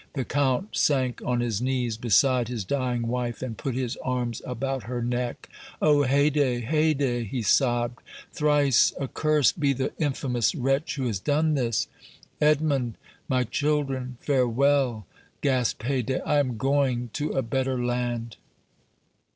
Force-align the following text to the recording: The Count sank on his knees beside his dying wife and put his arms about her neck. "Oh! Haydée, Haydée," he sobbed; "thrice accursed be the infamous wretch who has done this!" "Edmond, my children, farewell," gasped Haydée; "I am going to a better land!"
The 0.13 0.25
Count 0.25 0.75
sank 0.75 1.21
on 1.23 1.41
his 1.41 1.61
knees 1.61 1.95
beside 1.95 2.47
his 2.47 2.65
dying 2.65 3.03
wife 3.07 3.43
and 3.43 3.55
put 3.55 3.75
his 3.75 3.97
arms 3.97 4.41
about 4.47 4.85
her 4.85 5.03
neck. 5.03 5.47
"Oh! 5.79 5.99
Haydée, 6.07 6.65
Haydée," 6.65 7.27
he 7.29 7.43
sobbed; 7.43 8.01
"thrice 8.33 8.93
accursed 8.99 9.59
be 9.59 9.73
the 9.73 9.91
infamous 9.99 10.55
wretch 10.55 10.95
who 10.95 11.05
has 11.05 11.19
done 11.19 11.53
this!" 11.53 11.87
"Edmond, 12.41 12.97
my 13.29 13.43
children, 13.43 14.17
farewell," 14.21 15.05
gasped 15.41 15.83
Haydée; 15.83 16.19
"I 16.25 16.39
am 16.39 16.57
going 16.57 17.11
to 17.13 17.33
a 17.33 17.43
better 17.43 17.79
land!" 17.79 18.37